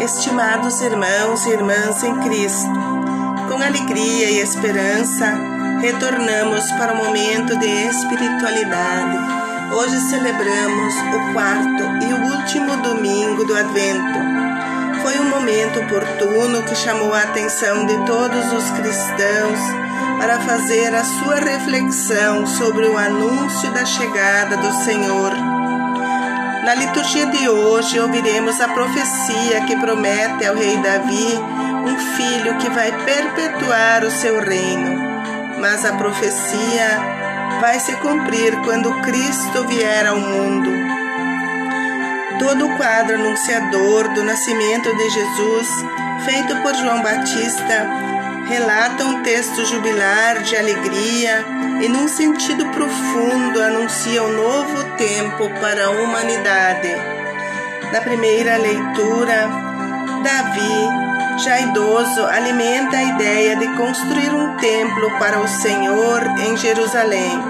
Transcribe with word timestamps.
Estimados 0.00 0.80
irmãos 0.80 1.44
e 1.44 1.50
irmãs 1.50 2.04
em 2.04 2.14
Cristo, 2.20 2.70
com 3.48 3.60
alegria 3.60 4.30
e 4.30 4.38
esperança, 4.38 5.26
retornamos 5.80 6.70
para 6.72 6.94
o 6.94 6.96
momento 6.96 7.56
de 7.58 7.66
espiritualidade. 7.66 9.18
Hoje 9.74 9.98
celebramos 10.08 10.94
o 10.94 11.32
quarto 11.32 11.82
e 12.04 12.14
último 12.32 12.76
domingo 12.76 13.44
do 13.44 13.56
Advento. 13.56 14.18
Foi 15.02 15.18
um 15.18 15.28
momento 15.30 15.80
oportuno 15.80 16.62
que 16.62 16.76
chamou 16.76 17.12
a 17.12 17.22
atenção 17.22 17.84
de 17.84 17.96
todos 18.06 18.52
os 18.52 18.70
cristãos 18.70 19.60
para 20.20 20.38
fazer 20.40 20.94
a 20.94 21.04
sua 21.04 21.36
reflexão 21.36 22.46
sobre 22.46 22.86
o 22.86 22.96
anúncio 22.96 23.70
da 23.72 23.84
chegada 23.84 24.56
do 24.56 24.72
Senhor 24.84 25.57
na 26.68 26.74
liturgia 26.74 27.24
de 27.24 27.48
hoje, 27.48 27.98
ouviremos 27.98 28.60
a 28.60 28.68
profecia 28.68 29.64
que 29.66 29.74
promete 29.76 30.44
ao 30.44 30.54
rei 30.54 30.76
Davi 30.76 31.40
um 31.86 31.98
filho 32.14 32.58
que 32.58 32.68
vai 32.68 32.92
perpetuar 33.06 34.04
o 34.04 34.10
seu 34.10 34.38
reino. 34.38 35.00
Mas 35.58 35.86
a 35.86 35.94
profecia 35.94 37.58
vai 37.58 37.80
se 37.80 37.96
cumprir 37.96 38.54
quando 38.64 39.00
Cristo 39.00 39.66
vier 39.66 40.06
ao 40.06 40.20
mundo. 40.20 40.70
Todo 42.38 42.66
o 42.66 42.76
quadro 42.76 43.14
anunciador 43.14 44.12
do 44.12 44.22
nascimento 44.22 44.94
de 44.94 45.08
Jesus, 45.08 45.68
feito 46.26 46.54
por 46.56 46.74
João 46.74 47.00
Batista, 47.00 47.88
relata 48.46 49.04
um 49.04 49.22
texto 49.22 49.64
jubilar 49.64 50.42
de 50.42 50.54
alegria 50.54 51.46
e, 51.80 51.88
num 51.88 52.08
sentido 52.08 52.66
profundo, 52.66 53.62
anuncia 53.62 54.22
um 54.22 54.32
novo 54.32 54.84
tempo 54.96 55.48
para 55.60 55.86
a 55.86 55.90
humanidade. 55.90 56.88
Na 57.92 58.00
primeira 58.00 58.56
leitura, 58.56 59.48
Davi, 60.22 61.38
já 61.38 61.60
idoso, 61.60 62.24
alimenta 62.26 62.96
a 62.96 63.02
ideia 63.02 63.56
de 63.56 63.68
construir 63.76 64.34
um 64.34 64.56
templo 64.56 65.10
para 65.18 65.38
o 65.40 65.48
Senhor 65.48 66.22
em 66.40 66.56
Jerusalém. 66.56 67.40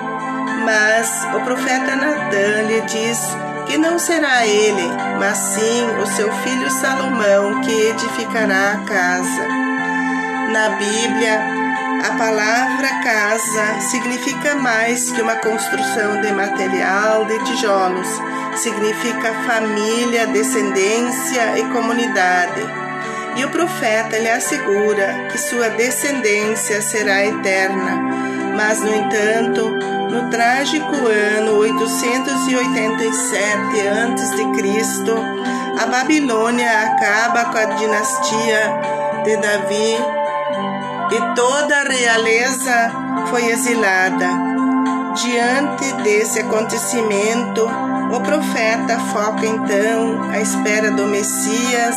Mas 0.64 1.26
o 1.34 1.40
profeta 1.40 1.96
Natan 1.96 2.62
lhe 2.66 2.80
diz 2.82 3.18
que 3.66 3.78
não 3.78 3.98
será 3.98 4.46
ele, 4.46 4.88
mas 5.18 5.38
sim 5.38 5.86
o 6.02 6.06
seu 6.06 6.32
filho 6.32 6.70
Salomão 6.70 7.60
que 7.62 7.72
edificará 7.72 8.72
a 8.72 8.78
casa. 8.84 9.48
Na 10.52 10.70
Bíblia, 10.70 11.67
a 12.04 12.16
palavra 12.16 12.88
casa 13.02 13.80
significa 13.80 14.54
mais 14.54 15.10
que 15.10 15.20
uma 15.20 15.34
construção 15.36 16.20
de 16.20 16.30
material 16.32 17.24
de 17.24 17.44
tijolos, 17.44 18.06
significa 18.56 19.34
família, 19.46 20.28
descendência 20.28 21.58
e 21.58 21.64
comunidade. 21.72 22.60
E 23.36 23.44
o 23.44 23.50
profeta 23.50 24.16
lhe 24.19 24.28
assegura 24.28 25.28
que 25.30 25.38
sua 25.38 25.70
descendência 25.70 26.80
será 26.82 27.24
eterna. 27.24 28.00
Mas, 28.56 28.80
no 28.80 28.94
entanto, 28.94 29.70
no 30.10 30.28
trágico 30.30 30.94
ano 31.36 31.58
887 31.58 33.88
a.C., 33.88 34.44
a 35.80 35.86
Babilônia 35.86 36.82
acaba 36.82 37.46
com 37.46 37.58
a 37.58 37.64
dinastia 37.64 38.60
de 39.24 39.36
Davi 39.36 40.17
e 41.10 41.34
toda 41.34 41.80
a 41.80 41.84
realeza 41.84 42.92
foi 43.30 43.46
exilada. 43.46 44.28
Diante 45.14 45.92
desse 46.02 46.40
acontecimento, 46.40 47.66
o 48.12 48.20
profeta 48.20 48.98
foca 49.12 49.46
então 49.46 50.30
a 50.30 50.38
espera 50.38 50.90
do 50.90 51.06
Messias 51.06 51.96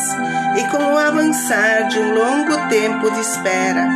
e 0.56 0.68
com 0.70 0.92
o 0.92 0.98
avançar 0.98 1.88
de 1.88 1.98
um 1.98 2.14
longo 2.14 2.68
tempo 2.68 3.10
de 3.10 3.20
espera. 3.20 3.88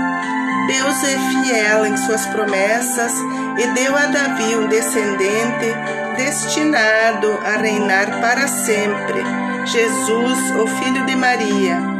Deus 0.68 1.04
é 1.04 1.44
fiel 1.44 1.86
em 1.86 1.96
suas 1.96 2.26
promessas 2.26 3.12
e 3.58 3.66
deu 3.68 3.96
a 3.96 4.06
Davi 4.06 4.56
um 4.56 4.68
descendente 4.68 5.74
destinado 6.16 7.38
a 7.44 7.56
reinar 7.56 8.20
para 8.20 8.46
sempre, 8.48 9.22
Jesus, 9.66 10.50
o 10.60 10.66
filho 10.66 11.04
de 11.06 11.16
Maria 11.16 11.95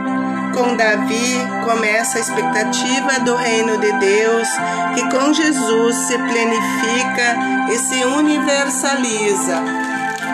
com 0.57 0.75
Davi 0.75 1.37
começa 1.65 2.17
a 2.17 2.21
expectativa 2.23 3.21
do 3.21 3.37
reino 3.37 3.77
de 3.77 3.93
Deus, 3.93 4.49
que 4.95 5.03
com 5.11 5.31
Jesus 5.31 5.95
se 5.95 6.17
planifica 6.17 7.69
e 7.71 7.79
se 7.79 8.05
universaliza. 8.07 9.61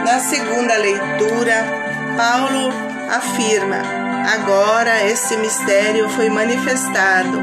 Na 0.07 0.21
segunda 0.21 0.77
leitura, 0.77 1.65
Paulo 2.17 2.73
afirma: 3.11 3.83
agora 4.33 5.05
esse 5.07 5.37
mistério 5.39 6.09
foi 6.11 6.31
manifestado. 6.31 7.43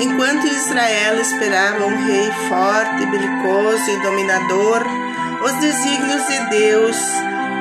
Enquanto 0.00 0.46
Israel 0.46 1.20
esperava 1.20 1.84
um 1.84 2.06
rei 2.06 2.32
forte, 2.48 3.06
belicoso 3.06 3.90
e 3.90 4.02
dominador, 4.02 4.82
os 5.44 5.52
desígnios 5.60 6.26
de 6.26 6.40
Deus 6.48 6.96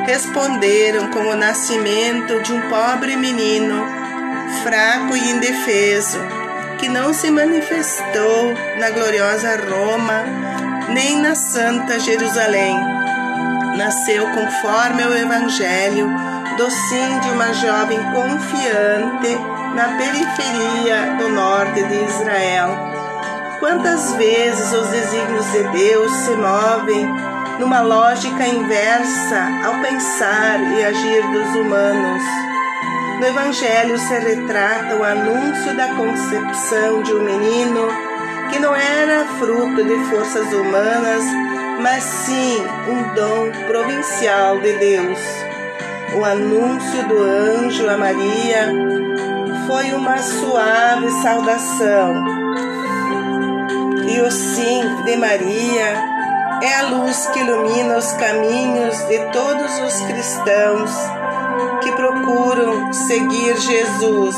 responderam 0.06 1.09
com 1.09 1.28
o 1.28 1.35
nascimento 1.35 2.41
de 2.41 2.53
um 2.53 2.62
pobre 2.69 3.16
menino 3.18 4.03
fraco 4.64 5.16
e 5.16 5.31
indefeso, 5.31 6.20
que 6.80 6.88
não 6.90 7.14
se 7.14 7.30
manifestou 7.31 8.54
na 8.80 8.90
gloriosa 8.90 9.58
Roma 9.70 10.24
nem 10.90 11.18
na 11.18 11.36
santa 11.36 12.00
Jerusalém. 12.00 12.76
Nasceu 13.78 14.28
conforme 14.28 15.04
o 15.04 15.18
Evangelho 15.18 16.08
do 16.58 16.70
sim 16.70 17.20
de 17.22 17.30
uma 17.31 17.54
jovem 17.54 18.00
confiante 18.12 19.36
na 19.74 19.98
periferia 19.98 21.16
do 21.18 21.30
norte 21.30 21.84
de 21.84 22.04
Israel. 22.04 22.70
Quantas 23.60 24.14
vezes 24.14 24.72
os 24.72 24.88
desígnios 24.90 25.52
de 25.52 25.64
Deus 25.70 26.12
se 26.12 26.31
movem 26.31 27.08
numa 27.60 27.81
lógica 27.81 28.46
inversa 28.46 29.48
ao 29.66 29.80
pensar 29.80 30.60
e 30.60 30.84
agir 30.84 31.24
dos 31.31 31.56
humanos? 31.56 32.53
No 33.19 33.25
Evangelho 33.25 33.97
se 33.97 34.19
retrata 34.19 34.96
o 34.96 35.03
anúncio 35.03 35.75
da 35.75 35.88
concepção 35.96 37.03
de 37.03 37.13
um 37.13 37.24
menino 37.24 37.88
que 38.51 38.59
não 38.59 38.75
era 38.75 39.25
fruto 39.40 39.84
de 39.84 39.96
forças 40.09 40.51
humanas, 40.53 41.24
mas 41.81 42.03
sim 42.03 42.63
um 42.88 43.13
dom 43.13 43.51
provincial 43.68 44.59
de 44.59 44.74
Deus. 44.74 45.19
O 46.16 46.24
anúncio 46.24 47.07
do 47.07 47.24
anjo 47.24 47.90
a 47.90 47.97
Maria 47.97 48.72
foi 49.68 49.94
uma 49.94 50.18
suave 50.18 51.09
saudação. 51.22 52.24
E 54.07 54.22
o 54.22 54.30
sim 54.30 55.03
de 55.06 55.16
Maria 55.16 56.13
é 56.62 56.75
a 56.75 56.84
luz 56.90 57.28
que 57.28 57.40
ilumina 57.40 57.97
os 57.97 58.13
caminhos 58.13 58.97
de 59.07 59.19
todos 59.31 59.80
os 59.80 60.01
cristãos 60.01 60.91
que 61.81 61.91
procuram 61.91 62.12
seguir 62.94 63.58
Jesus. 63.58 64.36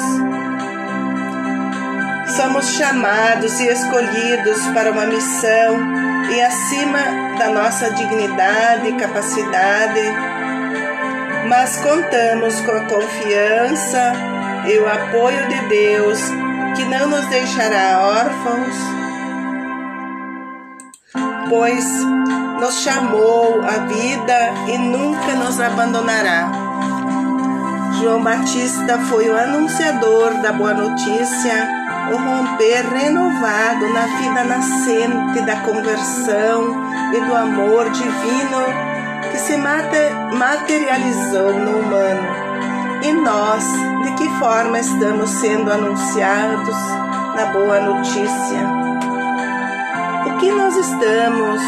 Somos 2.35 2.65
chamados 2.71 3.59
e 3.59 3.67
escolhidos 3.67 4.65
para 4.73 4.91
uma 4.91 5.05
missão 5.05 5.77
e 6.29 6.41
acima 6.41 6.99
da 7.37 7.49
nossa 7.49 7.91
dignidade 7.91 8.89
e 8.89 8.93
capacidade, 8.93 10.01
mas 11.47 11.77
contamos 11.77 12.59
com 12.61 12.71
a 12.71 12.85
confiança 12.85 14.13
e 14.67 14.79
o 14.79 14.87
apoio 14.87 15.47
de 15.47 15.67
Deus 15.67 16.19
que 16.75 16.83
não 16.85 17.07
nos 17.07 17.25
deixará 17.27 17.99
órfãos, 18.01 18.75
pois 21.49 21.85
nos 22.59 22.81
chamou 22.81 23.61
à 23.61 23.85
vida 23.85 24.53
e 24.67 24.77
nunca 24.77 25.35
nos 25.35 25.59
abandonará. 25.59 26.64
João 27.99 28.21
Batista 28.21 28.99
foi 29.09 29.29
o 29.29 29.37
anunciador 29.37 30.41
da 30.41 30.51
boa 30.51 30.73
notícia, 30.73 31.67
o 32.11 32.17
romper 32.17 32.85
renovado 32.93 33.87
na 33.93 34.05
vida 34.05 34.43
nascente 34.43 35.41
da 35.45 35.55
conversão 35.61 36.75
e 37.13 37.21
do 37.21 37.35
amor 37.35 37.89
divino 37.89 38.57
que 39.31 39.37
se 39.37 39.55
materializou 39.57 41.53
no 41.53 41.79
humano. 41.79 42.27
E 43.01 43.13
nós, 43.13 43.63
de 44.03 44.11
que 44.17 44.29
forma 44.39 44.79
estamos 44.79 45.29
sendo 45.29 45.71
anunciados 45.71 46.77
na 47.35 47.45
boa 47.53 47.79
notícia? 47.79 48.59
O 50.25 50.37
que 50.37 50.51
nós 50.51 50.75
estamos 50.75 51.61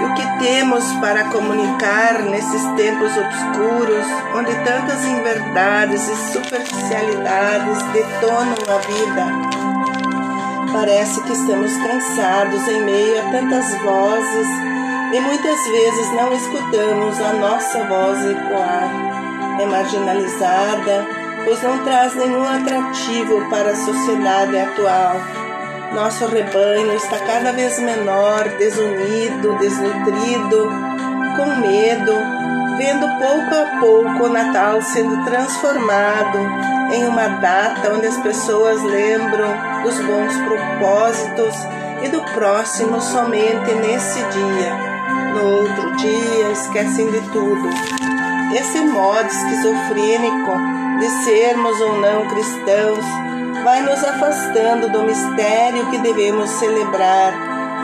e 0.00 0.04
o 0.04 0.14
que 0.14 0.38
temos 0.38 0.84
para 0.94 1.24
comunicar 1.24 2.22
nesses 2.22 2.62
tempos 2.74 3.12
obscuros, 3.16 4.06
onde 4.34 4.54
tantas 4.64 5.04
inverdades 5.04 6.08
e 6.08 6.32
superficialidades 6.32 7.82
detonam 7.92 8.56
a 8.68 8.78
vida? 8.78 9.60
Parece 10.72 11.20
que 11.22 11.32
estamos 11.32 11.72
cansados 11.76 12.66
em 12.68 12.84
meio 12.84 13.18
a 13.18 13.30
tantas 13.30 13.74
vozes 13.82 14.48
e 15.12 15.20
muitas 15.20 15.64
vezes 15.68 16.12
não 16.12 16.32
escutamos 16.32 17.20
a 17.20 17.32
nossa 17.34 17.84
voz 17.84 18.24
ecoar. 18.24 19.60
É 19.60 19.66
marginalizada, 19.66 21.06
pois 21.44 21.62
não 21.62 21.84
traz 21.84 22.14
nenhum 22.14 22.46
atrativo 22.46 23.50
para 23.50 23.72
a 23.72 23.76
sociedade 23.76 24.56
atual. 24.56 25.49
Nosso 25.92 26.26
rebanho 26.26 26.94
está 26.94 27.18
cada 27.18 27.52
vez 27.52 27.80
menor, 27.80 28.48
desunido, 28.58 29.56
desnutrido, 29.58 30.70
com 31.36 31.46
medo, 31.60 32.12
vendo 32.78 33.08
pouco 33.18 33.54
a 33.54 33.80
pouco 33.80 34.24
o 34.26 34.28
Natal 34.28 34.80
sendo 34.82 35.24
transformado 35.24 36.38
em 36.92 37.04
uma 37.06 37.26
data 37.40 37.92
onde 37.92 38.06
as 38.06 38.16
pessoas 38.18 38.80
lembram 38.84 39.48
dos 39.82 39.98
bons 40.00 40.32
propósitos 40.46 41.54
e 42.04 42.08
do 42.08 42.22
próximo 42.34 43.00
somente 43.00 43.74
nesse 43.74 44.20
dia. 44.20 44.72
No 45.34 45.62
outro 45.62 45.96
dia, 45.96 46.52
esquecem 46.52 47.10
de 47.10 47.20
tudo. 47.30 47.68
Esse 48.54 48.80
modo 48.80 49.26
esquizofrênico 49.26 50.52
de 51.00 51.08
sermos 51.24 51.80
ou 51.80 52.00
não 52.00 52.26
cristãos 52.28 53.04
vai 53.64 53.82
nos 53.82 54.02
afastando 54.02 54.88
do 54.88 55.02
mistério 55.02 55.90
que 55.90 55.98
devemos 55.98 56.48
celebrar, 56.50 57.32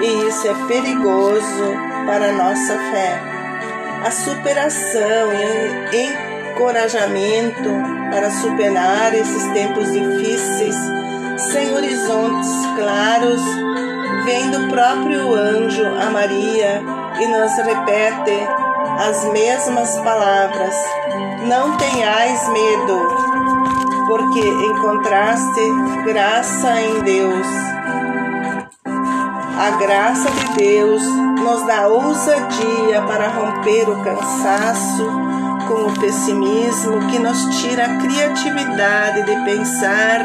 e 0.03 0.29
isso 0.29 0.49
é 0.49 0.55
perigoso 0.67 1.75
para 2.07 2.29
a 2.29 2.33
nossa 2.33 2.79
fé. 2.91 3.21
A 4.05 4.11
superação 4.11 5.33
e 5.93 6.51
encorajamento 6.53 7.71
para 8.11 8.31
superar 8.31 9.15
esses 9.15 9.45
tempos 9.53 9.93
difíceis, 9.93 10.77
sem 11.53 11.75
horizontes 11.75 12.51
claros, 12.77 13.43
vem 14.25 14.51
do 14.51 14.69
próprio 14.69 15.35
anjo 15.35 15.85
a 15.87 16.11
Maria 16.11 16.83
e 17.21 17.27
nos 17.27 17.57
repete 17.57 18.47
as 18.99 19.25
mesmas 19.33 19.97
palavras: 19.99 20.75
Não 21.47 21.77
tenhais 21.77 22.49
medo, 22.49 23.36
porque 24.07 24.41
encontraste 24.41 25.61
graça 26.05 26.81
em 26.81 27.03
Deus. 27.03 27.47
A 29.59 29.71
graça 29.79 30.31
de 30.31 30.57
Deus 30.57 31.03
nos 31.03 31.67
dá 31.67 31.89
ousadia 31.89 33.03
para 33.07 33.29
romper 33.29 33.89
o 33.89 34.03
cansaço 34.03 35.07
com 35.67 35.87
o 35.87 36.01
pessimismo 36.01 37.07
que 37.09 37.19
nos 37.19 37.43
tira 37.57 37.85
a 37.87 37.97
criatividade 37.97 39.23
de 39.25 39.45
pensar 39.45 40.21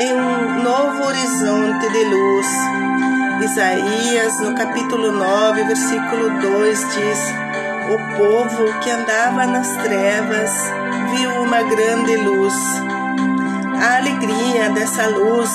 em 0.00 0.14
um 0.14 0.62
novo 0.62 1.04
horizonte 1.04 1.88
de 1.90 2.04
luz. 2.04 2.46
Isaías, 3.42 4.40
no 4.40 4.54
capítulo 4.54 5.12
9, 5.12 5.64
versículo 5.64 6.40
2, 6.40 6.78
diz: 6.94 7.34
O 7.88 8.16
povo 8.16 8.80
que 8.80 8.90
andava 8.90 9.46
nas 9.46 9.76
trevas 9.76 10.50
viu 11.14 11.42
uma 11.42 11.62
grande 11.62 12.16
luz. 12.16 12.54
A 13.80 13.96
alegria 13.96 14.68
dessa 14.74 15.06
luz 15.06 15.50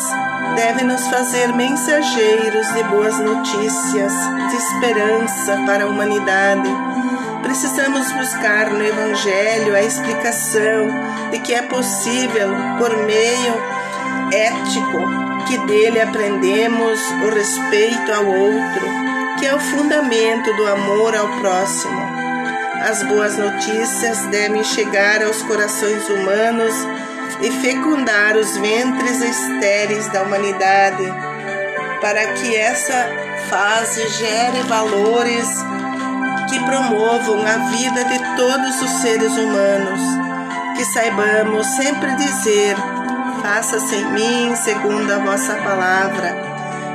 deve 0.56 0.84
nos 0.84 1.08
fazer 1.10 1.54
mensageiros 1.54 2.68
de 2.74 2.84
boas 2.86 3.20
notícias, 3.20 4.14
de 4.50 4.56
esperança 4.56 5.62
para 5.68 5.84
a 5.84 5.88
humanidade. 5.88 6.68
Precisamos 7.44 8.12
buscar 8.14 8.72
no 8.72 8.84
Evangelho 8.84 9.76
a 9.76 9.82
explicação 9.84 10.88
de 11.30 11.38
que 11.38 11.54
é 11.54 11.62
possível, 11.62 12.50
por 12.80 12.98
meio 13.06 13.54
ético, 14.34 15.46
que 15.48 15.60
dele 15.68 16.02
aprendemos 16.02 17.00
o 17.24 17.30
respeito 17.30 18.12
ao 18.12 18.26
outro, 18.26 18.88
que 19.38 19.46
é 19.46 19.54
o 19.54 19.60
fundamento 19.60 20.52
do 20.56 20.66
amor 20.66 21.16
ao 21.16 21.28
próximo. 21.42 22.02
As 22.90 23.04
boas 23.04 23.38
notícias 23.38 24.26
devem 24.32 24.64
chegar 24.64 25.24
aos 25.24 25.44
corações 25.44 26.10
humanos 26.10 26.74
e 27.42 27.52
fecundar 27.52 28.36
os 28.38 28.58
ventres 28.58 29.22
estéreis 29.22 30.08
da 30.10 30.24
humanidade, 30.24 31.04
para 32.02 32.26
que 32.34 32.56
essa 32.56 33.10
fase 33.50 34.08
gere 34.10 34.62
valores 34.68 35.48
que 36.50 36.60
promovam 36.60 37.42
a 37.46 37.58
vida 37.70 38.04
de 38.06 38.20
todos 38.38 38.82
os 38.82 38.90
seres 39.02 39.36
humanos, 39.38 40.00
que 40.78 40.86
saibamos 40.86 41.66
sempre 41.68 42.16
dizer: 42.16 42.76
faça-se 43.42 43.96
em 43.96 44.12
mim 44.12 44.56
segundo 44.56 45.12
a 45.12 45.20
vossa 45.20 45.56
palavra, 45.56 46.36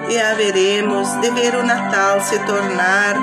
e 0.09 0.19
haveremos 0.19 1.13
de 1.21 1.31
ver 1.31 1.55
o 1.55 1.65
Natal 1.65 2.21
se 2.21 2.39
tornar 2.41 3.15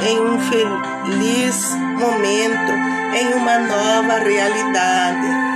em 0.00 0.20
um 0.20 0.38
feliz 0.38 1.74
momento, 1.96 2.72
em 3.14 3.34
uma 3.34 3.58
nova 3.58 4.18
realidade 4.18 5.47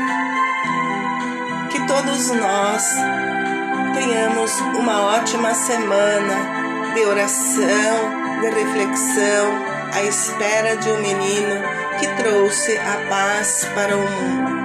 todos 2.05 2.31
nós 2.31 2.85
tenhamos 3.95 4.61
uma 4.77 5.03
ótima 5.03 5.55
semana 5.55 6.95
de 6.95 7.05
oração, 7.05 8.41
de 8.41 8.49
reflexão, 8.51 9.65
à 9.93 10.03
espera 10.03 10.77
de 10.77 10.89
um 10.91 11.01
menino 11.01 11.63
que 12.01 12.09
trouxe 12.23 12.77
a 12.77 13.09
paz 13.09 13.69
para 13.75 13.97
o 13.97 14.01
mundo. 14.01 14.62